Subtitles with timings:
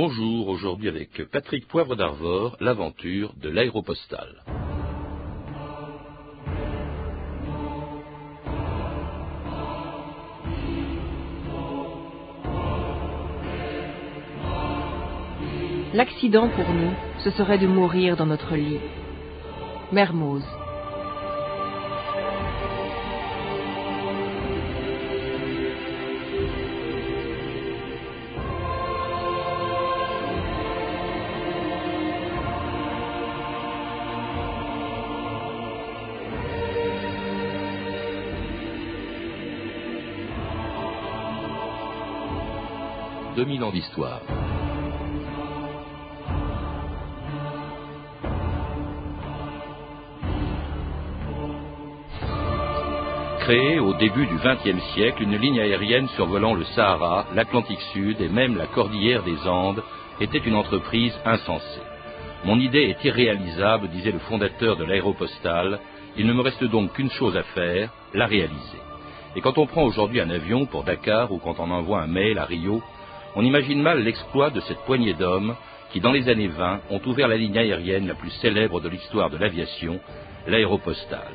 [0.00, 4.44] Bonjour, aujourd'hui avec Patrick Poivre d'Arvor, l'aventure de l'aéropostale.
[15.92, 16.92] L'accident pour nous,
[17.24, 18.78] ce serait de mourir dans notre lit.
[19.90, 20.44] Mermoz.
[43.38, 44.20] Deux mille ans d'histoire.
[53.38, 58.28] Créée au début du XXe siècle, une ligne aérienne survolant le Sahara, l'Atlantique Sud et
[58.28, 59.84] même la cordillère des Andes
[60.20, 61.82] était une entreprise insensée.
[62.44, 65.78] Mon idée est irréalisable, disait le fondateur de l'aéropostale.
[66.16, 68.82] Il ne me reste donc qu'une chose à faire, la réaliser.
[69.36, 72.38] Et quand on prend aujourd'hui un avion pour Dakar ou quand on envoie un mail
[72.38, 72.82] à Rio,
[73.34, 75.54] on imagine mal l'exploit de cette poignée d'hommes
[75.92, 79.30] qui, dans les années 20, ont ouvert la ligne aérienne la plus célèbre de l'histoire
[79.30, 80.00] de l'aviation,
[80.46, 81.32] l'aéropostale.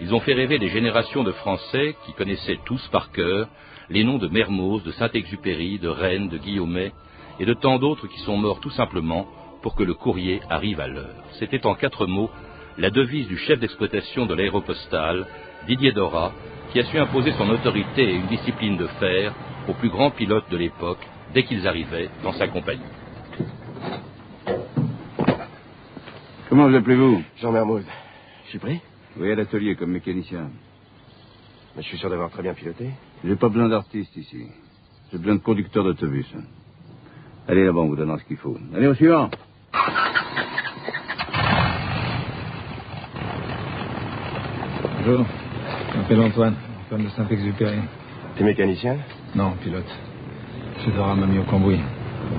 [0.00, 3.48] Ils ont fait rêver des générations de Français qui connaissaient tous par cœur
[3.90, 6.92] les noms de Mermoz, de Saint-Exupéry, de Rennes, de Guillaumet
[7.38, 9.26] et de tant d'autres qui sont morts tout simplement
[9.62, 11.22] pour que le courrier arrive à l'heure.
[11.38, 12.30] C'était en quatre mots
[12.78, 15.26] la devise du chef d'exploitation de l'aéropostale,
[15.66, 16.32] Didier Dora,
[16.72, 19.32] qui a su imposer son autorité et une discipline de fer
[19.68, 20.98] aux plus grands pilotes de l'époque
[21.34, 22.80] dès qu'ils arrivaient dans sa compagnie.
[26.48, 27.22] Comment vous appelez-vous?
[27.40, 27.84] Jean Mermoz.
[28.44, 28.80] Je suis pris
[29.18, 30.50] Oui, à l'atelier comme mécanicien.
[31.74, 32.90] Mais je suis sûr d'avoir très bien piloté.
[33.24, 34.46] J'ai pas besoin d'artistes ici.
[35.10, 36.26] J'ai besoin de conducteurs d'autobus.
[37.48, 38.56] Allez là-bas, on vous donnera ce qu'il faut.
[38.74, 39.30] Allez au suivant.
[45.04, 45.26] Bonjour,
[45.92, 46.54] je m'appelle Antoine,
[46.84, 47.78] Antoine de Saint-Exupéry.
[48.36, 48.96] T'es mécanicien
[49.34, 49.84] Non, pilote.
[50.84, 51.80] Je Dora m'a mis au cambouis.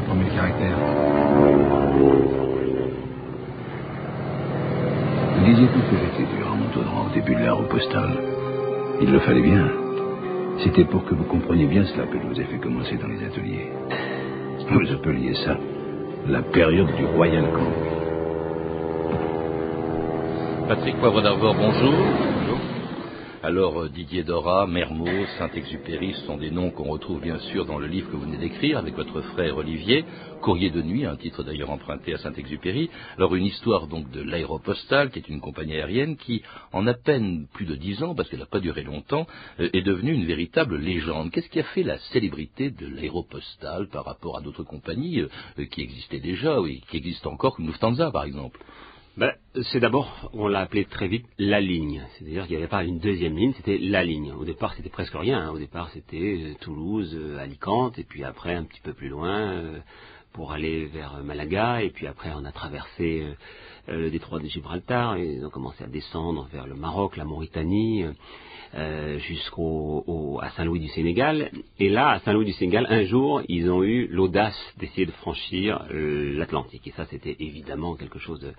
[0.08, 0.78] Pour mes caractères.
[5.38, 8.18] Vous disiez tout que j'étais dur à Montaudoin au début de l'aéropostale.
[9.02, 9.68] Il le fallait bien.
[10.64, 13.24] C'était pour que vous compreniez bien cela que je vous ai fait commencer dans les
[13.24, 13.72] ateliers.
[14.70, 15.58] Vous appeliez ça
[16.28, 17.94] la période du Royal Cambouis.
[20.68, 21.94] Patrick Poivre d'Arvor, bonjour.
[23.46, 27.78] Alors euh, Didier Dora, Mermoz, Saint-Exupéry, ce sont des noms qu'on retrouve bien sûr dans
[27.78, 30.06] le livre que vous venez d'écrire avec votre frère Olivier,
[30.40, 32.90] Courrier de nuit, un titre d'ailleurs emprunté à Saint-Exupéry.
[33.18, 37.46] Alors une histoire donc de l'aéropostale, qui est une compagnie aérienne qui, en à peine
[37.52, 39.28] plus de dix ans, parce qu'elle n'a pas duré longtemps,
[39.59, 41.30] euh, est devenue une véritable légende.
[41.30, 45.82] Qu'est-ce qui a fait la célébrité de l'aéropostale par rapport à d'autres compagnies euh, qui
[45.82, 48.62] existaient déjà, oui, qui existent encore, comme Lufthansa par exemple?
[49.16, 49.31] Ben,
[49.72, 52.03] c'est d'abord, on l'a appelé très vite la ligne.
[52.13, 54.31] C'est-à-dire qu'il n'y avait pas une deuxième ligne, c'était la ligne.
[54.31, 55.40] Au départ, c'était presque rien.
[55.40, 55.51] Hein.
[55.51, 59.52] Au départ, c'était euh, Toulouse, euh, Alicante, et puis après, un petit peu plus loin,
[59.52, 59.79] euh,
[60.31, 63.23] pour aller vers Malaga, et puis après, on a traversé
[63.88, 68.03] le détroit de Gibraltar, et ils ont commencé à descendre vers le Maroc, la Mauritanie,
[69.19, 71.52] jusqu'au à Saint-Louis du Sénégal.
[71.78, 75.85] Et là, à Saint-Louis du Sénégal, un jour, ils ont eu l'audace d'essayer de franchir
[75.91, 76.88] l'Atlantique.
[76.88, 78.53] Et ça, c'était évidemment quelque chose de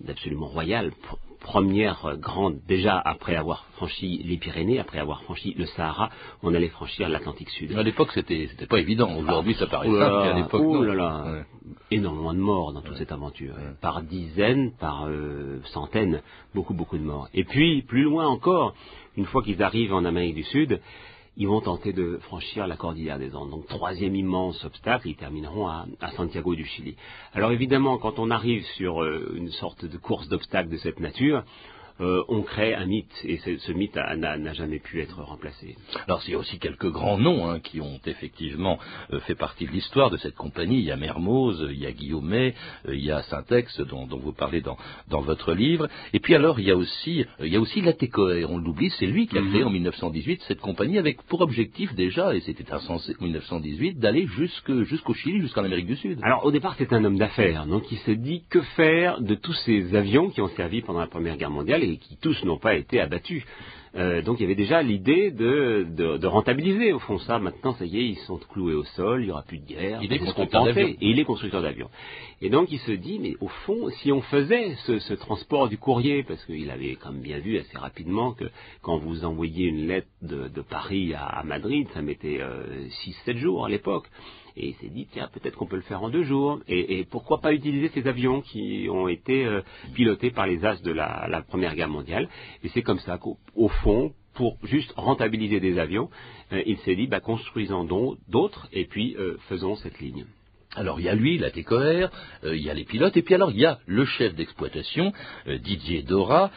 [0.00, 0.92] d'absolument royal.
[1.40, 6.08] Première grande, déjà après avoir franchi les Pyrénées, après avoir franchi le Sahara,
[6.44, 7.76] on allait franchir l'Atlantique Sud.
[7.76, 9.12] À l'époque, c'était, pas évident.
[9.16, 10.82] Aujourd'hui, ça paraît simple, là mais à là, l'époque, oh non.
[10.82, 11.24] là là.
[11.26, 11.44] Ouais.
[11.90, 13.54] énormément de morts dans toute cette aventure.
[13.80, 16.22] Par dizaines, par euh, centaines,
[16.54, 17.28] beaucoup, beaucoup de morts.
[17.34, 18.74] Et puis, plus loin encore,
[19.16, 20.80] une fois qu'ils arrivent en Amérique du Sud,
[21.36, 23.50] ils vont tenter de franchir la cordillère des Andes.
[23.50, 26.96] Donc, troisième immense obstacle, ils termineront à, Santiago du Chili.
[27.32, 31.42] Alors, évidemment, quand on arrive sur euh, une sorte de course d'obstacles de cette nature,
[32.00, 35.76] euh, on crée un mythe, et ce, mythe n'a jamais pu être remplacé.
[36.06, 38.78] Alors, il y a aussi quelques grands noms hein, qui ont effectivement
[39.12, 40.78] euh, fait partie de l'histoire de cette compagnie.
[40.78, 42.54] Il y a Mermoz, il y a Guillaumet,
[42.86, 44.76] euh, il y a Syntex, dont, dont vous parlez dans,
[45.08, 45.88] dans votre livre.
[46.12, 48.90] Et puis alors, il y a aussi, euh, il y a aussi Latécoère, on l'oublie,
[48.98, 52.72] c'est lui qui a créé en 1918 cette compagnie avec pour objectif déjà, et c'était
[52.72, 56.18] insensé en 1918, d'aller jusque- jusqu'au Chili, jusqu'en Amérique du Sud.
[56.22, 59.52] Alors, au départ, c'est un homme d'affaires, donc il se dit que faire de tous
[59.64, 62.74] ces avions qui ont servi pendant la Première Guerre mondiale et qui tous n'ont pas
[62.74, 63.44] été abattus.
[63.94, 67.38] Euh, donc il y avait déjà l'idée de, de, de rentabiliser au fond ça.
[67.38, 70.00] Maintenant, ça y est, ils sont cloués au sol, il n'y aura plus de guerre.
[70.02, 70.88] Il est constructeur d'avions.
[70.88, 71.90] Et il est constructeur d'avions.
[72.40, 75.76] Et donc il se dit, mais au fond, si on faisait ce, ce transport du
[75.76, 78.46] courrier, parce qu'il avait quand même bien vu assez rapidement que
[78.80, 82.40] quand vous envoyiez une lettre de, de Paris à, à Madrid, ça mettait
[83.26, 84.06] 6-7 jours à l'époque.
[84.56, 86.60] Et il s'est dit, tiens, peut-être qu'on peut le faire en deux jours.
[86.68, 89.62] Et, pourquoi pas utiliser ces avions qui ont été euh,
[89.94, 92.28] pilotés par les as de la, Première Guerre mondiale.
[92.62, 96.08] Et c'est comme ça qu'au fond, pour juste rentabiliser des avions,
[96.52, 97.84] euh, il s'est dit, bah, construisons
[98.28, 100.24] d'autres et puis euh, faisons cette ligne.
[100.74, 102.08] Alors il y a lui, la TCOR,
[102.44, 105.12] il y a les pilotes, et puis alors il y a le chef d'exploitation,
[105.46, 106.50] Didier Dora,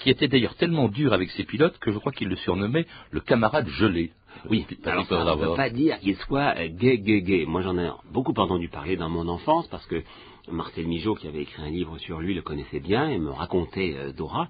[0.00, 3.20] qui était d'ailleurs tellement dur avec ses pilotes que je crois qu'il le surnommait le
[3.20, 4.12] camarade gelé.
[4.50, 7.44] Oui, alors ça ne veut pas dire qu'il soit gay, gay, gay.
[7.46, 10.02] Moi j'en ai beaucoup entendu parler dans mon enfance parce que
[10.50, 13.94] Marcel Migeot, qui avait écrit un livre sur lui, le connaissait bien et me racontait
[13.96, 14.48] euh, Dora.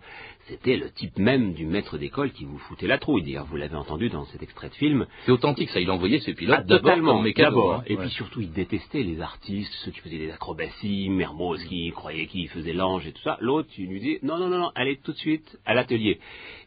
[0.48, 3.22] C'était le type même du maître d'école qui vous foutait la trouille.
[3.22, 5.06] D'ailleurs, vous l'avez entendu dans cet extrait de film.
[5.25, 5.81] C'est authentique, ça.
[5.81, 7.75] Il envoyait ses pilotes ah, d'abord D'abord.
[7.75, 7.82] Hein.
[7.86, 12.26] Et puis surtout, il détestait les artistes, ceux qui faisaient des acrobaties, Mermoz qui croyait
[12.26, 13.38] qu'il faisait l'ange et tout ça.
[13.40, 16.19] L'autre, il lui disait non, non, non, non, allez tout de suite à l'atelier.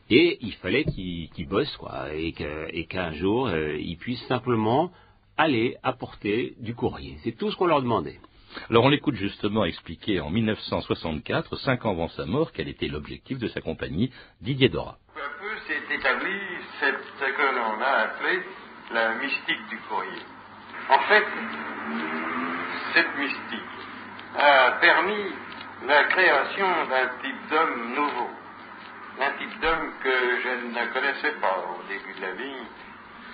[0.09, 4.91] Et il fallait qu'il bosse, quoi, et qu'un jour, euh, il puisse simplement
[5.37, 7.17] aller apporter du courrier.
[7.23, 8.19] C'est tout ce qu'on leur demandait.
[8.69, 13.37] Alors on l'écoute justement expliquer en 1964, cinq ans avant sa mort, quel était l'objectif
[13.37, 14.11] de sa compagnie,
[14.41, 14.97] Didier Dora.
[15.15, 16.39] À peu s'est établie
[16.79, 18.41] ce que l'on a appelé
[18.93, 20.21] la mystique du courrier.
[20.89, 21.25] En fait,
[22.93, 23.61] cette mystique
[24.37, 25.31] a permis
[25.85, 28.29] la création d'un type d'homme nouveau,
[29.17, 32.61] d'un type d'homme que je ne connaissais pas au début de la vie,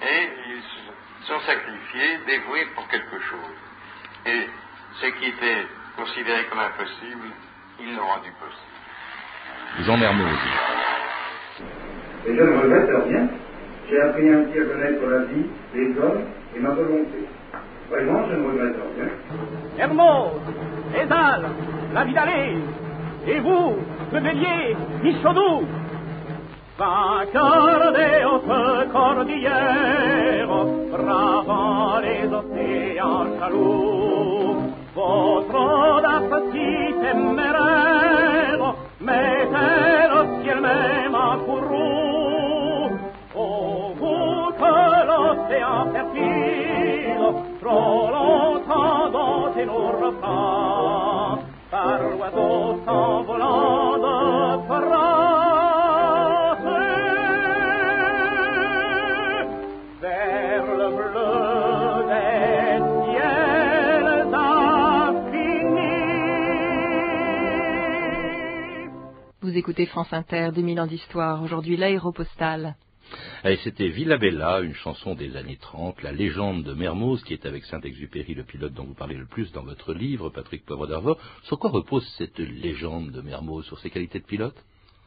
[0.01, 3.55] et ils sont sacrifiés, dévoués pour quelque chose.
[4.25, 4.47] Et
[5.01, 7.27] ce qui était considéré comme impossible,
[7.79, 9.85] ils l'ont rendu possible.
[9.85, 10.39] Jean Mermoz.
[12.27, 13.27] Et je ne regrette rien.
[13.89, 16.25] J'ai appris ainsi à connaître la vie, les hommes
[16.55, 17.27] et ma volonté.
[17.89, 19.09] Vraiment, je ne regrette rien.
[19.77, 20.41] Hermose,
[20.95, 21.49] Ézal,
[21.93, 22.57] la vie d'aller,
[23.27, 23.77] et vous,
[24.11, 25.63] le bélier, Michaudou,
[26.77, 34.55] vainqueur des hautes cordillères, bravant les océans jaloux.
[34.95, 42.91] Votre audace si téméraire mettez le ciel même en courroux.
[43.35, 44.73] Oh, vous que
[45.09, 47.25] l'océan fertile,
[47.61, 51.39] trop longtemps dompté nos repas,
[51.71, 53.82] par l'oiseau s'envolant
[69.63, 72.75] écoutez France Inter, 2000 ans d'histoire, aujourd'hui l'aéropostale.
[73.45, 74.17] Et c'était Villa
[74.59, 78.73] une chanson des années 30, la légende de Mermoz, qui est avec Saint-Exupéry, le pilote
[78.73, 81.17] dont vous parlez le plus dans votre livre, Patrick Poivre d'Arvor.
[81.43, 84.57] Sur quoi repose cette légende de Mermoz Sur ses qualités de pilote?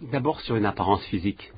[0.00, 1.52] D'abord sur une apparence physique.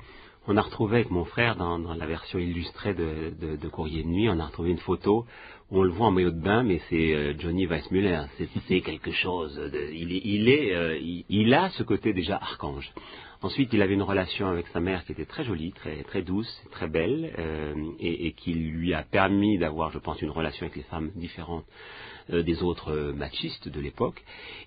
[0.51, 4.39] On a retrouvé avec mon frère, dans, la version illustrée de, Courrier de Nuit, on
[4.39, 5.27] a retrouvé une photo
[5.69, 8.23] où on le voit en maillot de bain, mais c'est euh, Johnny Weissmuller.
[8.67, 9.55] C'est quelque chose.
[9.57, 10.97] De, il, est, euh,
[11.29, 12.91] il, a ce côté déjà archange.
[13.41, 16.61] Ensuite, il avait une relation avec sa mère qui était très jolie, très, très douce,
[16.71, 20.83] très belle, euh, et, qui lui a permis d'avoir, je pense, une relation avec les
[20.83, 21.65] femmes différentes
[22.31, 24.21] euh, des autres euh, machistes de l'époque.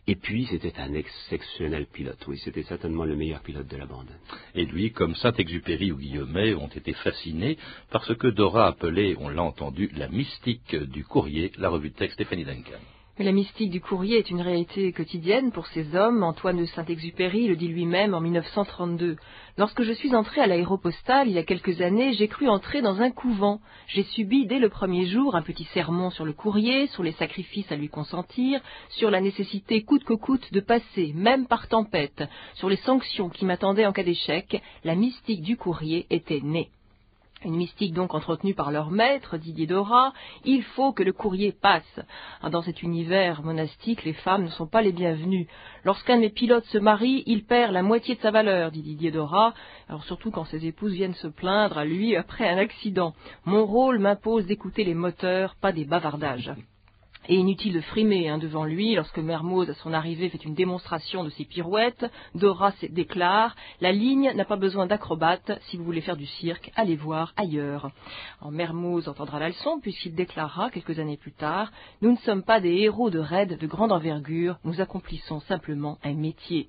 [0.06, 2.24] Et puis, c'était un exceptionnel pilote.
[2.26, 4.08] Oui, c'était certainement le meilleur pilote de la bande.
[4.54, 7.58] Et lui, comme Saint-Exupéry ou Guillemet, ont été fascinés
[7.90, 11.96] par ce que Dora appelait, on l'a entendu, la mystique du courrier, la revue de
[11.96, 12.80] texte Stéphanie Duncan.
[13.18, 16.22] La mystique du courrier est une réalité quotidienne pour ces hommes.
[16.22, 19.16] Antoine de Saint-Exupéry le dit lui-même en 1932.
[19.58, 23.02] Lorsque je suis entré à l'aéropostale il y a quelques années, j'ai cru entrer dans
[23.02, 23.60] un couvent.
[23.86, 27.70] J'ai subi dès le premier jour un petit sermon sur le courrier, sur les sacrifices
[27.70, 32.70] à lui consentir, sur la nécessité coûte que coûte de passer, même par tempête, sur
[32.70, 34.62] les sanctions qui m'attendaient en cas d'échec.
[34.84, 36.70] La mystique du courrier était née
[37.44, 40.12] une mystique donc entretenue par leur maître, Didier Dora,
[40.44, 42.00] il faut que le courrier passe.
[42.42, 45.48] Ah, dans cet univers monastique, les femmes ne sont pas les bienvenues.
[45.84, 49.10] Lorsqu'un de mes pilotes se marie, il perd la moitié de sa valeur, dit Didier
[49.10, 49.54] Dora,
[50.06, 53.14] surtout quand ses épouses viennent se plaindre à lui après un accident.
[53.44, 56.52] Mon rôle m'impose d'écouter les moteurs, pas des bavardages.
[57.28, 61.22] Et inutile de frimer hein, devant lui, lorsque Mermoz, à son arrivée, fait une démonstration
[61.22, 66.16] de ses pirouettes, Dora déclare «La ligne n'a pas besoin d'acrobates, si vous voulez faire
[66.16, 67.92] du cirque, allez voir ailleurs».
[68.40, 71.70] En Mermoz entendra la leçon, puisqu'il déclarera, quelques années plus tard
[72.02, 76.14] «Nous ne sommes pas des héros de raids de grande envergure, nous accomplissons simplement un
[76.14, 76.68] métier».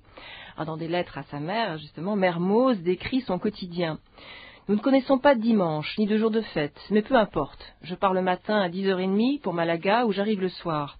[0.66, 3.98] Dans des lettres à sa mère, justement, Mermoz décrit son quotidien.
[4.66, 7.74] Nous ne connaissons pas de dimanche, ni de jour de fête, mais peu importe.
[7.82, 10.96] Je pars le matin à 10h30 pour Malaga où j'arrive le soir.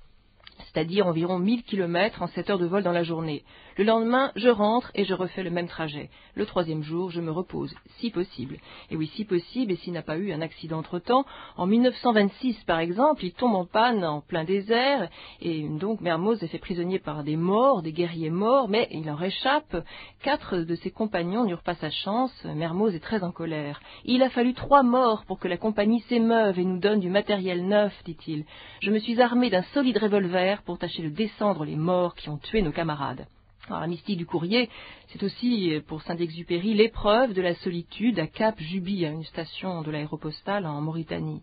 [0.75, 3.45] C'est-à-dire environ 1000 kilomètres en 7 heures de vol dans la journée.
[3.77, 6.11] Le lendemain, je rentre et je refais le même trajet.
[6.35, 8.59] Le troisième jour, je me repose, si possible.
[8.91, 11.25] Et oui, si possible, et s'il n'a pas eu un accident entre-temps,
[11.57, 15.09] en 1926 par exemple, il tombe en panne en plein désert,
[15.41, 19.17] et donc Mermoz est fait prisonnier par des morts, des guerriers morts, mais il en
[19.17, 19.77] réchappe.
[20.23, 23.81] Quatre de ses compagnons n'eurent pas sa chance, Mermoz est très en colère.
[24.05, 27.67] Il a fallu trois morts pour que la compagnie s'émeuve et nous donne du matériel
[27.67, 28.45] neuf, dit-il.
[28.81, 32.39] Je me suis armé d'un solide revolver pour tâcher de descendre les morts qui ont
[32.39, 33.27] tué nos camarades.
[33.67, 34.69] Alors, la mystique du courrier,
[35.09, 39.91] c'est aussi pour Saint-Exupéry l'épreuve de la solitude à Cap Juby, à une station de
[39.91, 41.43] l'aéropostale en Mauritanie.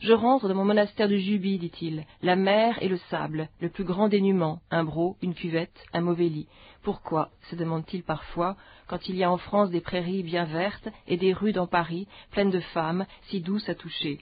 [0.00, 2.06] Je rentre dans mon monastère de Juby, dit-il.
[2.22, 6.30] La mer et le sable, le plus grand dénuement, un bro, une cuvette, un mauvais
[6.30, 6.48] lit.
[6.82, 11.18] Pourquoi se demande-t-il parfois, quand il y a en France des prairies bien vertes et
[11.18, 14.20] des rues dans Paris, pleines de femmes, si douces à toucher?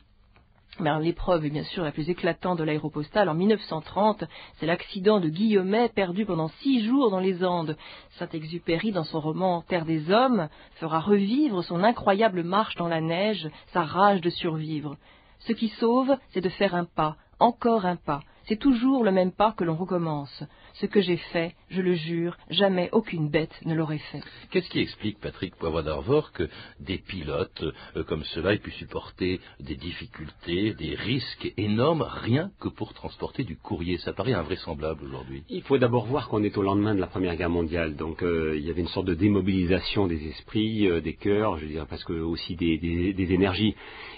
[1.01, 4.25] L'épreuve est bien sûr la plus éclatante de l'aéropostale en 1930,
[4.57, 7.77] c'est l'accident de Guillaumet perdu pendant six jours dans les Andes.
[8.19, 13.49] Saint-Exupéry, dans son roman Terre des Hommes, fera revivre son incroyable marche dans la neige,
[13.73, 14.97] sa rage de survivre.
[15.41, 18.21] Ce qui sauve, c'est de faire un pas, encore un pas.
[18.49, 20.43] C'est toujours le même pas que l'on recommence.
[20.81, 24.23] Ce que j'ai fait, je le jure, jamais aucune bête ne l'aurait fait.
[24.51, 26.49] Qu'est-ce qui explique, Patrick Poivre d'Arvor, que
[26.81, 27.65] des pilotes
[27.97, 33.45] euh, comme cela aient pu supporter des difficultés, des risques énormes, rien que pour transporter
[33.45, 33.99] du courrier?
[33.99, 35.43] Ça paraît invraisemblable aujourd'hui.
[35.51, 38.57] Il faut d'abord voir qu'on est au lendemain de la Première Guerre mondiale, donc euh,
[38.57, 42.11] il y avait une sorte de démobilisation des esprits, euh, des cœurs, je dirais presque
[42.11, 43.75] aussi des, des, énergies,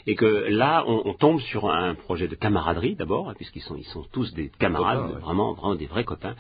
[0.06, 3.84] et que là, on, on, tombe sur un projet de camaraderie d'abord, puisqu'ils sont, ils
[3.84, 6.34] sont tous des camarades, vraiment, vraiment des vrais copains.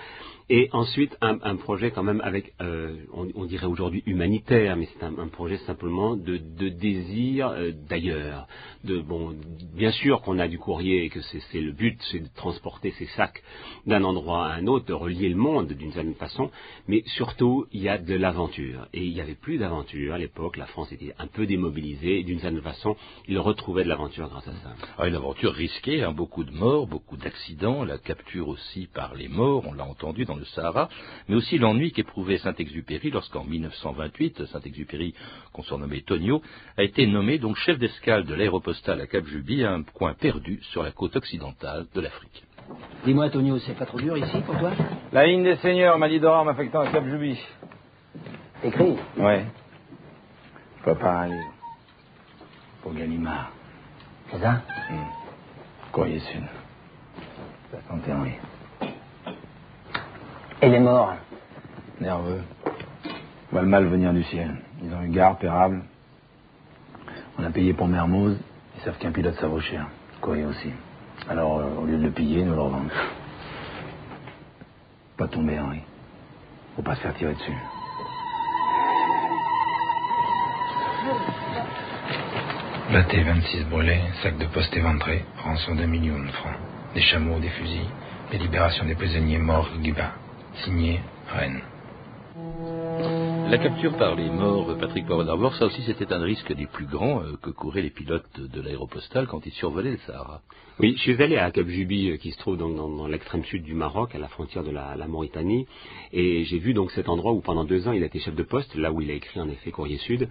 [0.52, 4.88] Et ensuite, un, un, projet quand même avec, euh, on, on, dirait aujourd'hui humanitaire, mais
[4.92, 8.48] c'est un, un, projet simplement de, de désir euh, d'ailleurs.
[8.82, 9.32] De bon,
[9.76, 13.06] bien sûr qu'on a du courrier et que c'est le but, c'est de transporter ces
[13.16, 13.40] sacs
[13.86, 16.50] d'un endroit à un autre, de relier le monde d'une certaine façon,
[16.88, 18.88] mais surtout il y a de l'aventure.
[18.92, 20.56] Et il n'y avait plus d'aventure à l'époque.
[20.56, 22.96] La France était un peu démobilisée et d'une certaine façon,
[23.28, 24.74] il retrouvait de l'aventure grâce à ça.
[24.98, 29.28] Ah, une aventure risquée, hein, beaucoup de morts, beaucoup d'accidents, la capture aussi par les
[29.28, 30.88] morts, on l'a entendu dans le Sahara,
[31.28, 35.14] mais aussi l'ennui qu'éprouvait Saint-Exupéry lorsqu'en 1928, Saint-Exupéry,
[35.52, 36.42] qu'on surnommait Tonio,
[36.76, 40.90] a été nommé donc chef d'escale de l'aéropostale à Cap-Juby, un coin perdu sur la
[40.90, 42.44] côte occidentale de l'Afrique.
[43.04, 44.72] Dis-moi, Tonio, c'est pas trop dur ici pour toi?
[45.12, 47.38] La ligne des seigneurs m'a dit d'or m'affectant à Cap-Juby.
[48.62, 48.96] Écrit?
[49.16, 49.46] Ouais.
[50.78, 51.40] Je peux pas aller.
[52.82, 53.52] Pour Gallimard.
[54.30, 54.62] C'est ça?
[54.90, 54.96] Mmh.
[55.92, 56.44] Courrier Sud.
[57.70, 58.32] Ça sentait oui.
[60.62, 61.14] Et les morts
[62.00, 62.42] Nerveux.
[62.66, 64.56] On voit le mal venir du ciel.
[64.82, 65.82] Ils ont eu garde, pérable.
[67.38, 68.38] On a payé pour Mermoz.
[68.76, 69.86] Ils savent qu'un pilote, ça vaut cher.
[70.20, 70.72] Courrier aussi.
[71.28, 72.88] Alors, euh, au lieu de le piller, nous le revendons.
[75.16, 75.82] Pas tomber, Henri.
[76.74, 77.56] Faut pas se faire tirer dessus.
[82.90, 86.56] La T-26 brûlée, sac de poste éventré, rançon d'un million de francs.
[86.94, 87.88] Des chameaux, des fusils,
[88.32, 90.12] et libération des prisonniers morts Guiba.
[90.64, 91.62] Signé Rennes.
[93.48, 97.20] La capture par les morts, Patrick Poivre ça aussi c'était un risque des plus grands
[97.20, 100.40] euh, que couraient les pilotes de l'aéropostale quand ils survolaient le Sahara.
[100.78, 103.44] Oui, je suis allé à Cap Juby, euh, qui se trouve dans, dans, dans l'extrême
[103.44, 105.66] sud du Maroc, à la frontière de la, la Mauritanie,
[106.12, 108.42] et j'ai vu donc cet endroit où pendant deux ans il a été chef de
[108.42, 110.28] poste, là où il a écrit en effet Courrier Sud,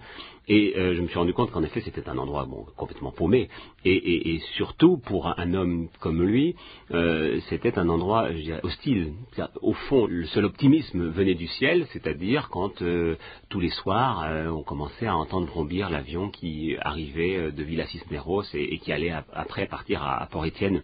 [0.50, 3.48] et euh, je me suis rendu compte qu'en effet c'était un endroit complètement paumé,
[3.84, 6.56] et, surtout pour un, homme comme lui,
[6.90, 8.28] euh, c'était un endroit,
[8.64, 9.12] hostile.
[9.62, 13.14] Au fond, le seul optimisme venait du ciel, c'est-à-dire quand euh,
[13.48, 18.78] tous les soirs on commençait à entendre brombir l'avion qui arrivait de Villa Cisneros et,
[18.78, 20.82] qui allait après partir à, à Port-Étienne.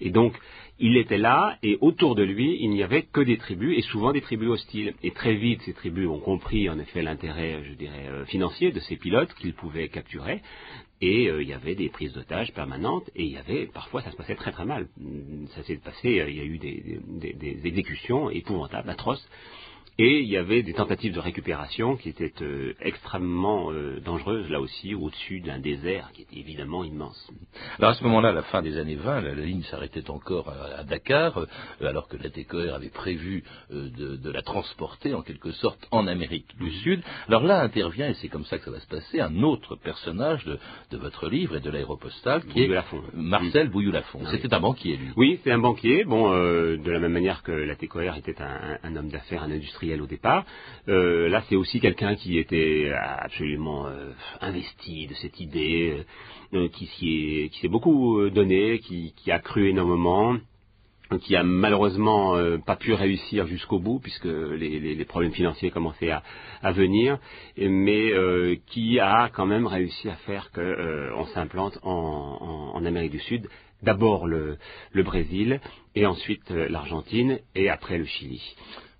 [0.00, 0.34] Et donc,
[0.80, 4.12] il était là, et autour de lui, il n'y avait que des tribus, et souvent
[4.12, 4.94] des tribus hostiles.
[5.02, 8.80] Et très vite, ces tribus ont compris, en effet, l'intérêt, je dirais, euh, financier de
[8.80, 10.42] ces pilotes qu'ils pouvaient capturer.
[11.00, 14.10] Et euh, il y avait des prises d'otages permanentes, et il y avait, parfois, ça
[14.10, 14.88] se passait très très mal.
[15.54, 19.28] Ça s'est passé, euh, il y a eu des, des, des exécutions épouvantables, atroces.
[19.96, 24.60] Et il y avait des tentatives de récupération qui étaient euh, extrêmement euh, dangereuses, là
[24.60, 27.30] aussi, au-dessus d'un désert qui était évidemment immense.
[27.78, 30.48] Alors à ce moment-là, à la fin des années 20, la, la ligne s'arrêtait encore
[30.48, 31.46] à, à Dakar, euh,
[31.80, 36.58] alors que la TCOR avait prévu de, de, la transporter en quelque sorte en Amérique
[36.58, 37.00] du Sud.
[37.28, 40.44] Alors là intervient, et c'est comme ça que ça va se passer, un autre personnage
[40.44, 40.58] de,
[40.90, 42.84] de votre livre et de l'aéropostale, qui est
[43.14, 43.70] Marcel mmh.
[43.70, 44.22] Bouillou-Lafont.
[44.24, 45.10] Ah, C'était un banquier, lui.
[45.16, 46.04] Oui, c'est un banquier.
[46.04, 49.83] Bon, de la même manière que la TCOR était un, un homme d'affaires, un industriel
[50.00, 50.44] au départ.
[50.88, 56.04] Euh, là, c'est aussi quelqu'un qui était absolument euh, investi de cette idée,
[56.54, 60.36] euh, qui s'est beaucoup donné, qui, a cru énormément.
[61.20, 66.72] qui a malheureusement euh, pas pu réussir jusqu'au bout puisque les, problèmes financiers commençaient à,
[66.72, 67.18] venir,
[67.58, 73.48] mais euh, qui a quand même réussi à faire qu'on s'implante en, Amérique du Sud.
[73.82, 74.58] D'abord le,
[74.94, 75.60] Brésil,
[75.94, 78.42] et ensuite euh, l'Argentine, et après le Chili.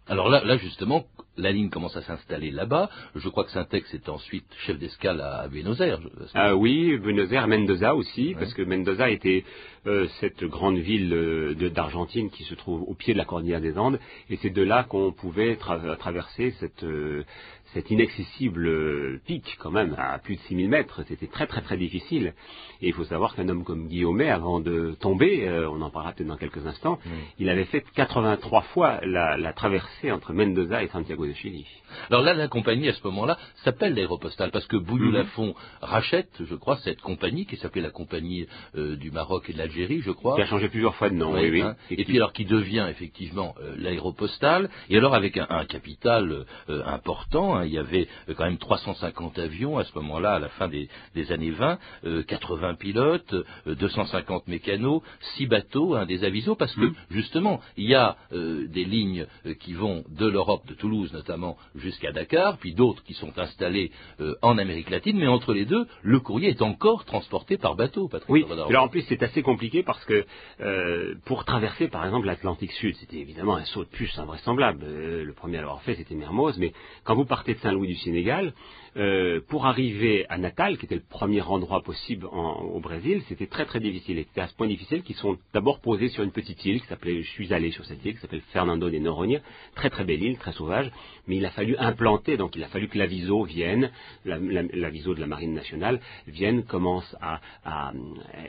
[0.06, 1.04] Alors là, là justement,
[1.38, 2.90] la ligne commence à s'installer là-bas.
[3.14, 6.00] Je crois que Syntex est ensuite chef d'escale à, Buenos Aires.
[6.34, 9.44] Ah oui, Buenos Aires, Mendoza aussi, parce que Mendoza était
[9.86, 13.78] euh, cette grande ville euh, d'Argentine qui se trouve au pied de la cordillère des
[13.78, 17.24] Andes, et c'est de là qu'on pouvait tra- traverser cette, euh,
[17.74, 21.02] cet inaccessible euh, pic quand même, à plus de 6000 mètres.
[21.08, 22.32] C'était très très très difficile.
[22.80, 26.12] Et il faut savoir qu'un homme comme Guillaumet, avant de tomber, euh, on en parlera
[26.12, 26.98] peut-être dans quelques instants,
[27.38, 31.66] il avait fait 83 fois la, la traversée entre Mendoza et Santiago de Chili.
[32.10, 36.76] Alors là, la compagnie, à ce moment-là, s'appelle l'Aéropostale, parce que Bouillou-Lafont rachète, je crois,
[36.78, 40.36] cette compagnie qui s'appelait la Compagnie euh, du Maroc et de l'Algérie, je crois.
[40.36, 41.62] Qui a changé plusieurs fois de nom, oui, oui.
[41.62, 41.76] hein.
[41.90, 47.63] Et, puis alors qui devient effectivement euh, l'Aéropostale, et alors avec un, un capital important,
[47.64, 50.68] hein, il y avait euh, quand même 350 avions à ce moment-là, à la fin
[50.68, 53.34] des, des années 20, euh, 80 pilotes,
[53.66, 55.02] euh, 250 mécanos,
[55.36, 59.54] 6 bateaux, hein, des avisos, parce que justement, il y a euh, des lignes euh,
[59.54, 63.90] qui vont de l'Europe, de Toulouse notamment, jusqu'à Dakar, puis d'autres qui sont installées
[64.20, 68.08] euh, en Amérique latine, mais entre les deux, le courrier est encore transporté par bateau,
[68.08, 70.24] Patrick Oui, alors en plus c'est assez compliqué parce que
[70.60, 74.80] euh, pour traverser par exemple l'Atlantique Sud, c'était évidemment un saut de puce invraisemblable.
[74.84, 76.72] Euh, le premier à l'avoir fait c'était Mermoz, mais
[77.04, 78.52] quand vous partez Saint-Louis du Sénégal,
[78.96, 83.64] euh, pour arriver à Natal, qui était le premier endroit possible au Brésil, c'était très
[83.66, 84.24] très difficile.
[84.28, 87.22] C'était à ce point difficile qu'ils sont d'abord posés sur une petite île qui s'appelait,
[87.22, 89.40] je suis allé sur cette île, qui s'appelle Fernando de Noronha,
[89.74, 90.90] très très belle île, très sauvage,
[91.26, 93.90] mais il a fallu implanter, donc il a fallu que l'aviso vienne,
[94.24, 97.40] la- la- l'aviso de la Marine nationale vienne, commence à,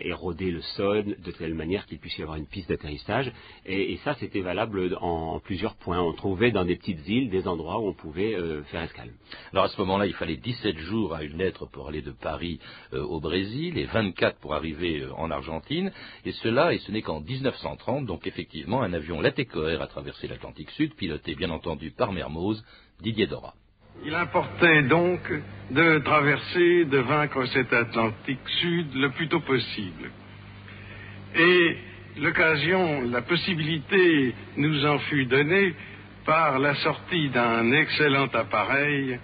[0.01, 3.31] éroder le sol de telle manière qu'il puisse y avoir une piste d'atterrissage.
[3.65, 5.99] Et, ça, c'était valable en, en plusieurs points.
[6.01, 8.81] On trouvait dans des petites îles des endroits où on pouvait euh, faire
[9.51, 12.59] Alors à ce moment-là, il fallait 17 jours à une lettre pour aller de Paris
[12.93, 15.91] euh, au Brésil et 24 pour arriver euh, en Argentine.
[16.25, 20.71] Et cela, et ce n'est qu'en 1930, donc effectivement, un avion Latécoère a traversé l'Atlantique
[20.71, 22.63] Sud, piloté bien entendu par Mermoz,
[23.01, 23.53] Didier Dora.
[24.03, 25.21] Il importait donc
[25.71, 30.11] de traverser, de vaincre cet Atlantique Sud le plus tôt possible.
[31.35, 31.77] Et
[32.17, 35.73] l'occasion, la possibilité nous en fut donnée
[36.25, 39.19] par la sortie d'un excellent appareil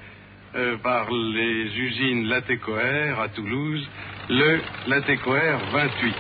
[0.56, 3.90] euh, par les usines Latécoère à Toulouse,
[4.30, 6.16] le Latécoère 28.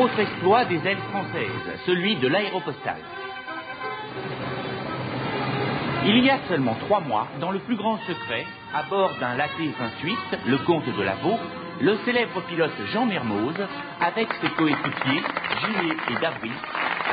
[0.00, 3.02] Autre exploit des ailes françaises, celui de l'aéropostale.
[6.04, 9.70] Il y a seulement trois mois, dans le plus grand secret, à bord d'un Laté
[9.78, 11.38] 28, le comte de Lavaux,
[11.80, 13.54] le célèbre pilote Jean Mermoz,
[14.00, 15.22] avec ses coéquipiers
[15.60, 16.50] Gillet et Davry,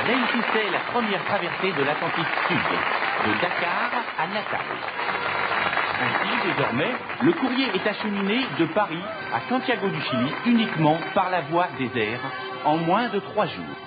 [0.06, 2.58] réussissait la première traversée de l'Atlantique Sud,
[3.26, 4.66] de Dakar à Natal.
[6.02, 9.02] Ainsi, désormais, le courrier est acheminé de Paris
[9.32, 12.20] à Santiago du Chili uniquement par la voie des airs,
[12.64, 13.85] en moins de trois jours.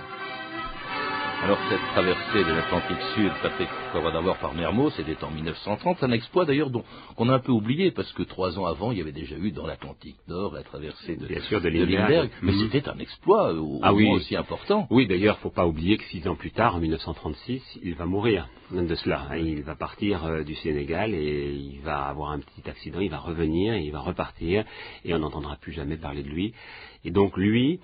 [1.42, 6.04] Alors cette traversée de l'Atlantique Sud, Patrick qu'on va d'abord par Mermoz, c'était en 1930,
[6.04, 6.84] un exploit d'ailleurs dont
[7.16, 9.52] qu'on a un peu oublié parce que trois ans avant, il y avait déjà eu
[9.52, 12.30] dans l'Atlantique Nord la traversée de, Bien sûr, de de Lindbergh.
[12.42, 12.70] Mais Mhm.
[12.72, 14.08] c'était un exploit euh, au Ah oui.
[14.12, 14.86] aussi important.
[14.92, 18.48] Oui, d'ailleurs, faut pas oublier que six ans plus tard, en 1936, il va mourir
[18.72, 19.30] de cela.
[19.38, 23.18] Il va partir euh, du Sénégal et il va avoir un petit accident, il va
[23.20, 24.66] revenir, et il va repartir
[25.06, 26.54] et on n'entendra plus jamais parler de lui.
[27.06, 27.80] Et donc lui,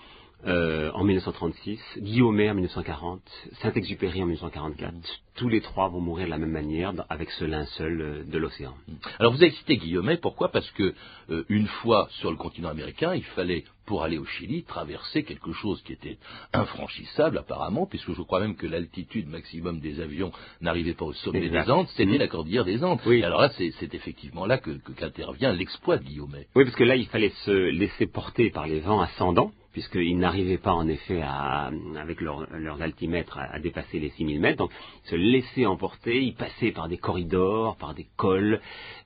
[0.48, 3.21] euh, en 1936, Guillaumet en 1940,
[3.62, 4.93] Saint-Exupéry en 1944,
[5.36, 8.74] tous les trois vont mourir de la même manière avec ce linceul euh, de l'océan.
[9.19, 10.50] Alors vous avez cité Guillaumet, pourquoi?
[10.52, 10.93] Parce que
[11.32, 15.52] euh, une fois sur le continent américain, il fallait, pour aller au Chili, traverser quelque
[15.52, 16.17] chose qui était
[16.54, 21.43] infranchissable apparemment, puisque je crois même que l'altitude maximum des avions n'arrivait pas au sommet
[21.45, 21.65] Exact.
[21.65, 22.17] des Andes, c'était Mhm.
[22.17, 23.00] la cordillère des Andes.
[23.06, 23.19] Oui.
[23.19, 26.48] Et alors là, c'est effectivement là que que- qu'intervient l'exploit de Guillaumet.
[26.56, 30.57] Oui, parce que là, il fallait se laisser porter par les vents ascendants, puisqu'ils n'arrivaient
[30.57, 34.57] pas en effet à, avec leur- leurs altimètres à, dépasser les 6000 mètres.
[34.59, 34.71] Donc,
[35.03, 38.61] se laisser emporter, ils passaient par des corridors, par des cols,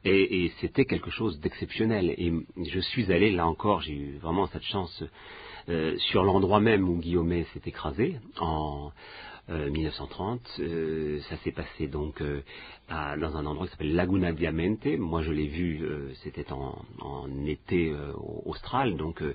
[0.06, 2.12] et, c'était quelque chose d'exceptionnel.
[2.20, 2.32] Et
[2.72, 5.04] je suis allé, là encore, j'ai eu vraiment cette chance,
[5.70, 8.92] euh, sur l'endroit même où Guillaumet s'est écrasé, en...
[9.50, 12.42] euh, 1930, euh, ça s'est passé donc euh,
[12.90, 14.86] dans un endroit qui s'appelle Laguna Diamante.
[15.00, 18.14] Moi, je l'ai vu, euh, c'était en, en été euh,
[18.46, 19.34] austral, donc euh,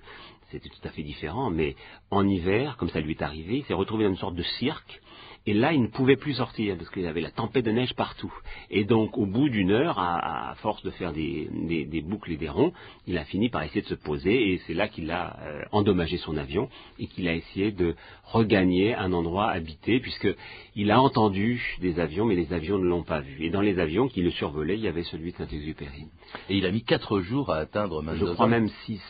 [0.54, 1.50] c'était tout à fait différent.
[1.50, 1.74] Mais
[2.10, 5.00] en hiver, comme ça lui est arrivé, il s'est retrouvé dans une sorte de cirque
[5.46, 7.92] Et là, il ne pouvait plus sortir parce qu'il y avait la tempête de neige
[7.94, 8.32] partout.
[8.70, 12.32] Et donc, au bout d'une heure, à, à force de faire des, des- des boucles
[12.32, 12.72] et des ronds,
[13.06, 14.34] il a fini par essayer de se poser.
[14.52, 18.94] Et c'est là qu'il a euh, endommagé son avion et qu'il a essayé de regagner
[18.94, 20.28] un endroit habité, puisque
[20.76, 23.44] il a entendu des avions, mais les avions ne l'ont pas vu.
[23.44, 26.04] Et dans les avions qui le survolaient, il y avait celui de Saint-Exupéry.
[26.48, 28.32] Et il a mis quatre jours à atteindre Je Mendoza.
[28.34, 29.02] crois même six.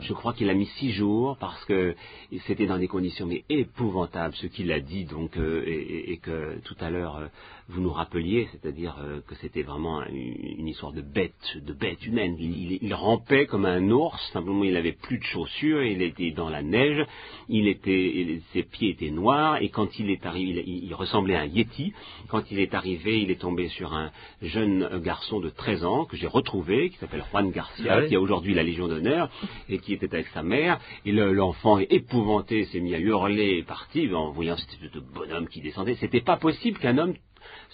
[0.00, 1.94] Je crois qu'il a mis six jours parce que
[2.46, 6.76] c'était dans des conditions mais épouvantables ce qu'il a dit donc euh, et, que tout
[6.80, 7.26] à l'heure euh,
[7.68, 12.36] vous nous rappeliez, c'est-à-dire euh, que c'était vraiment une, histoire de bête, de bête humaine.
[12.38, 16.30] Il, il- il rampait comme un ours, simplement il n'avait plus de chaussures, il était
[16.32, 17.04] dans la neige,
[17.48, 21.40] il était, il- ses pieds étaient noirs et quand il est arrivé, il, ressemblait à
[21.42, 21.92] un yéti.
[22.28, 24.10] Quand il est arrivé, il est tombé sur un
[24.42, 28.16] jeune garçon de 13 ans que j'ai retrouvé, qui s'appelle Juan Garcia, Ah oui qui
[28.16, 29.30] a aujourd'hui la Légion d'honneur
[29.68, 30.78] et qui était avec sa mère.
[31.06, 34.56] Et le- l'enfant, épouvanté, s'est mis à hurler et parti en voyant
[34.94, 35.94] de bonhomme qui descendait.
[35.96, 37.14] C'était pas possible qu'un homme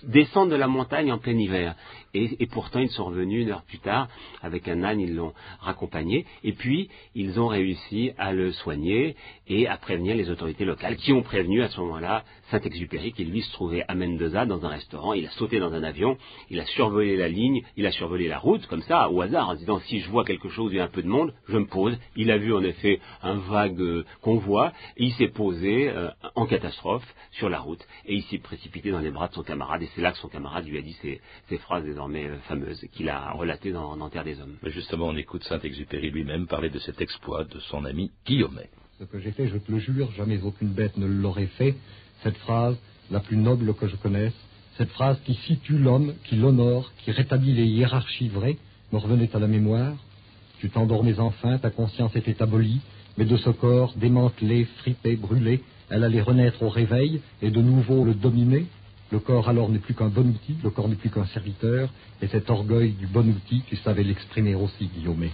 [0.02, 1.74] descende de la montagne en plein hiver.
[2.14, 4.09] Et, pourtant, ils sont revenus une heure plus tard
[4.42, 6.24] avec un âne, ils l'ont raccompagné.
[6.42, 9.14] Et puis, ils ont réussi à le soigner
[9.46, 13.42] et à prévenir les autorités locales qui ont prévenu à ce moment-là Saint-Exupéry qui lui
[13.42, 15.12] se trouvait à Mendoza dans un restaurant.
[15.12, 16.16] Il a sauté dans un avion,
[16.50, 19.54] il a survolé la ligne, il a survolé la route comme ça au hasard en
[19.54, 21.66] disant si je vois quelque chose, il y a un peu de monde, je me
[21.66, 21.98] pose.
[22.16, 26.46] Il a vu en effet un vague euh, convoi et il s'est posé euh, en
[26.46, 29.88] catastrophe sur la route et il s'est précipité dans les bras de son camarade et
[29.94, 33.09] c'est là que son camarade lui a dit ces, ces phrases désormais euh, fameuses qu'il
[33.09, 34.57] a relatées dans, dans Terre des Hommes.
[34.62, 38.71] Mais justement, on écoute Saint-Exupéry lui-même parler de cet exploit de son ami Guillaumet.
[38.99, 41.75] Ce que j'ai fait, je te le jure, jamais aucune bête ne l'aurait fait.
[42.23, 42.77] Cette phrase,
[43.11, 44.35] la plus noble que je connaisse,
[44.77, 48.57] cette phrase qui situe l'homme, qui l'honore, qui rétablit les hiérarchies vraies,
[48.92, 49.97] me revenait à la mémoire.
[50.59, 52.81] Tu t'endormais enfin, ta conscience était abolie,
[53.16, 58.05] mais de ce corps démantelé, fripé, brûlé, elle allait renaître au réveil et de nouveau
[58.05, 58.66] le dominer.
[59.11, 61.88] Le corps alors n'est plus qu'un bon outil, le corps n'est plus qu'un serviteur,
[62.21, 65.31] et cet orgueil du bon outil, tu savais l'exprimer aussi, Guillaumet.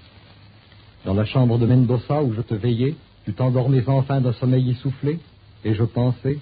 [1.05, 5.19] Dans la chambre de Mendoza où je te veillais, tu t'endormais enfin d'un sommeil essoufflé,
[5.65, 6.39] et je pensais,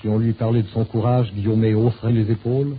[0.00, 2.76] si on lui parlait de son courage, Guillaumet hausserait les épaules,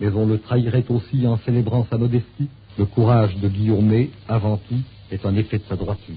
[0.00, 2.48] mais on le trahirait aussi en célébrant sa modestie.
[2.78, 6.14] Le courage de Guillaumet, avant tout, est un effet de sa droiture.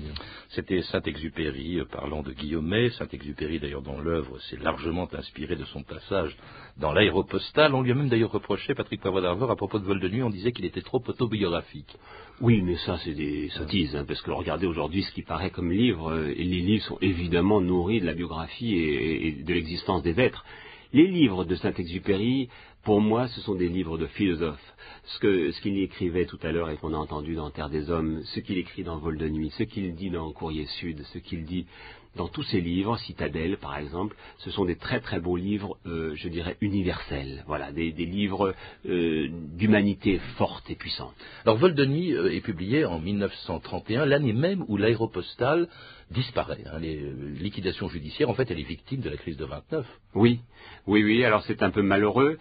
[0.50, 2.90] C'était Saint-Exupéry euh, parlant de Guillaumet.
[2.90, 6.36] Saint-Exupéry, d'ailleurs, dans l'œuvre, s'est largement inspiré de son passage
[6.76, 7.74] dans l'aéropostale.
[7.74, 10.22] On lui a même d'ailleurs reproché, Patrick Poivre d'Arvor, à propos de Vol de Nuit,
[10.22, 11.96] on disait qu'il était trop autobiographique.
[12.42, 15.72] Oui, mais ça, c'est des sottises, hein, parce que regardez aujourd'hui ce qui paraît comme
[15.72, 20.04] livre, euh, et les livres sont évidemment nourris de la biographie et, et de l'existence
[20.04, 20.44] des êtres.
[20.92, 22.50] Les livres de Saint-Exupéry,
[22.84, 24.74] pour moi, ce sont des livres de philosophes.
[25.04, 27.92] Ce que ce qu'il écrivait tout à l'heure et qu'on a entendu dans Terre des
[27.92, 31.20] Hommes, ce qu'il écrit dans Vol de Nuit, ce qu'il dit dans Courrier Sud, ce
[31.20, 31.68] qu'il dit
[32.16, 36.14] dans tous ses livres, Citadelle par exemple, ce sont des très très beaux livres, euh,
[36.16, 37.44] je dirais, universels.
[37.48, 38.54] Voilà, des, des livres
[38.88, 41.14] euh, d'humanité forte et puissante.
[41.46, 45.68] Alors, Vol de Nuit euh, est publié en 1931, l'année même où l'aéropostale
[46.12, 46.64] disparaît.
[46.66, 46.80] hein.
[46.80, 46.98] les
[47.40, 49.86] liquidations judiciaires, en fait, elle est victime de la crise de 29.
[50.16, 50.40] Oui,
[50.88, 51.24] oui, oui.
[51.24, 52.38] Alors c'est un peu malheureux.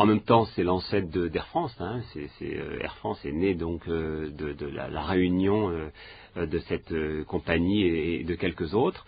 [0.00, 1.76] En même temps, c'est l'ancêtre d'Air France.
[1.78, 2.00] Hein.
[2.16, 6.94] Euh, Air France est né donc euh, de, la, réunion euh, de cette
[7.26, 9.04] compagnie et de quelques autres.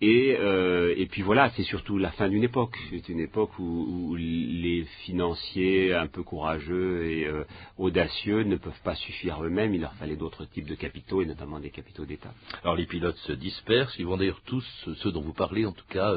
[0.00, 2.76] Et, euh, et puis voilà, c'est surtout la fin d'une époque.
[2.90, 3.64] C'est une époque où,
[4.10, 7.42] où les financiers un peu courageux et euh,
[7.78, 9.74] audacieux ne peuvent pas suffire eux-mêmes.
[9.74, 12.32] Il leur fallait d'autres types de capitaux et notamment des capitaux d'État.
[12.62, 14.64] Alors les pilotes se dispersent, ils vont d'ailleurs tous,
[15.02, 16.14] ceux dont vous parlez en tout cas,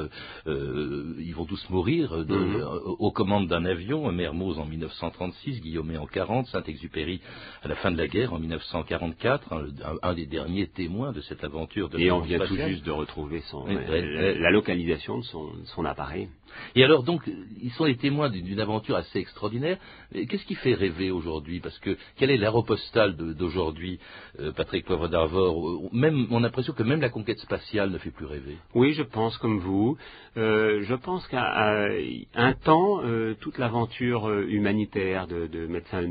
[0.48, 2.64] euh, ils vont tous mourir de- Mhm.
[3.00, 7.20] aux commandes d'un avion, Mermoz en 1936, Guillaumet en 40, Saint-Exupéry
[7.64, 9.66] à la fin de la guerre en 1944, un,
[10.04, 13.42] un- des derniers témoins de cette aventure de Et on vient tout juste de retrouver
[13.50, 16.30] son, la, localisation de son, de son appareil.
[16.76, 17.22] Et alors donc,
[17.62, 19.78] ils sont les témoins d'une aventure assez extraordinaire.
[20.14, 21.60] Qu'est-ce qui fait rêver aujourd'hui?
[21.60, 24.00] Parce que quelle est l'aéropostale d'aujourd'hui,
[24.40, 25.90] euh, Patrick Poivre d'Arvor?
[25.94, 28.58] Même, on a l'impression que même la conquête spatiale ne fait plus rêver.
[28.74, 29.98] Oui, je pense comme vous.
[30.38, 31.88] Euh, je pense qu'à
[32.36, 36.02] un temps, euh, toute l'aventure euh, humanitaire de, de médecins,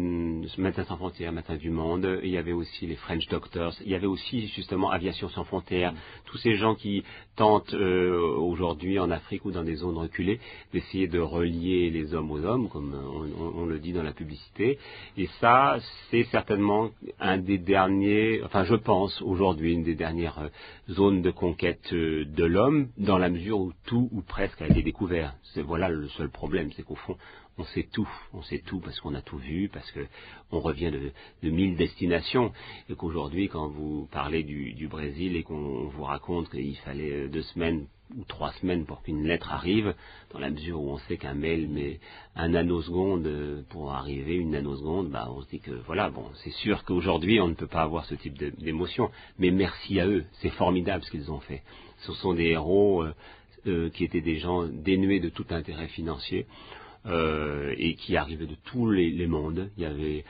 [0.59, 3.95] Médecins sans frontières, Médecins du monde, il y avait aussi les French Doctors, il y
[3.95, 5.95] avait aussi justement Aviation sans frontières,
[6.27, 7.03] tous ces gens qui
[7.37, 10.30] tentent euh, aujourd'hui en Afrique ou dans des zones reculées
[10.73, 14.79] d'essayer de relier les hommes aux hommes, comme on, on- le dit dans la publicité.
[15.17, 15.79] Et ça,
[16.11, 20.49] c'est certainement un des derniers, enfin je pense aujourd'hui, une des dernières euh,
[20.93, 24.83] zones de conquête euh, de l'homme, dans la mesure où tout ou presque a été
[24.83, 25.35] découvert.
[25.55, 27.17] C'est voilà le seul problème, c'est qu'au fond,
[27.61, 30.01] on sait tout, on sait tout parce qu'on a tout vu, parce que
[30.51, 32.53] on revient de, mille destinations,
[32.89, 37.43] et qu'aujourd'hui, quand vous parlez du, Brésil et qu'on vous raconte qu'il fallait euh, deux
[37.43, 37.87] semaines
[38.19, 39.95] ou trois semaines pour qu'une lettre arrive,
[40.33, 42.01] dans la mesure où on sait qu'un mail met
[42.35, 46.51] un nanoseconde euh, pour arriver, une nanoseconde, bah on se dit que voilà, bon, c'est
[46.51, 50.51] sûr qu'aujourd'hui on ne peut pas avoir ce type d'émotion, mais merci à eux, c'est
[50.51, 51.63] formidable ce qu'ils ont fait.
[51.99, 53.05] Ce sont des héros
[53.67, 56.47] euh, qui étaient des gens dénués de tout intérêt financier
[57.07, 59.71] et qui arrivaient de tous les, les mondes.
[59.77, 60.25] Il y avait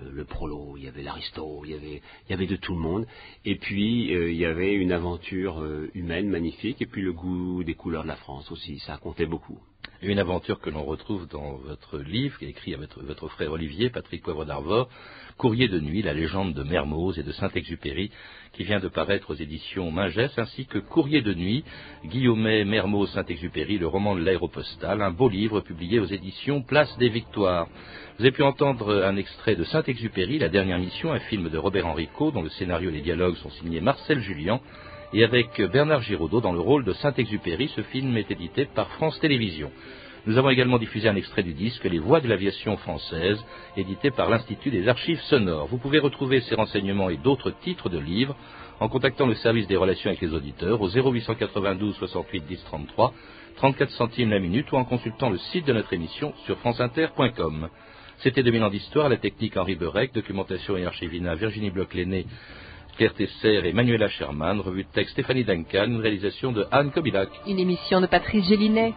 [0.00, 2.74] euh, le prolo, il y avait l'aristo, il y avait, il y avait de tout
[2.74, 3.06] le monde.
[3.44, 7.64] Et puis, euh, il y avait une aventure euh, humaine magnifique, et puis le goût
[7.64, 9.58] des couleurs de la France aussi, ça comptait beaucoup.
[10.02, 14.22] Une aventure que l'on retrouve dans votre livre, écrit à votre, votre frère Olivier, Patrick
[14.22, 14.90] Poivre d'Arvor,
[15.38, 18.10] Courrier de nuit, la légende de Mermoz et de Saint-Exupéry,
[18.52, 21.64] qui vient de paraître aux éditions Mingès, ainsi que Courrier de nuit,
[22.04, 27.08] Guillaumet, Mermoz, Saint-Exupéry, le roman de l'aéropostale, un beau livre publié aux éditions Place des
[27.08, 27.66] Victoires.
[28.18, 31.86] Vous avez pu entendre un extrait de Saint-Exupéry, La dernière mission, un film de Robert
[31.86, 34.60] Henrico, dont le scénario et les dialogues sont signés Marcel Julien,
[35.12, 37.70] et avec Bernard Giraudot dans le rôle de Saint-Exupéry.
[37.74, 39.70] Ce film est édité par France Télévisions.
[40.26, 43.38] Nous avons également diffusé un extrait du disque Les Voix de l'aviation française,
[43.76, 45.68] édité par l'Institut des archives sonores.
[45.68, 48.34] Vous pouvez retrouver ces renseignements et d'autres titres de livres
[48.80, 53.14] en contactant le service des relations avec les auditeurs au 0892 68 10 33,
[53.56, 57.68] 34 centimes la minute ou en consultant le site de notre émission sur franceinter.com.
[58.18, 62.26] C'était 2000 ans d'histoire, la technique Henri Berec, documentation et archivina Virginie Bloch-Léné,
[62.96, 67.28] Claire Tesser et Manuela Sherman, revue de texte Stéphanie Duncan, une réalisation de Anne Kobilac.
[67.46, 68.94] Une émission de Patrice Gélinet.